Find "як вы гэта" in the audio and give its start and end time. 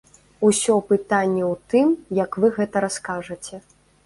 2.23-2.85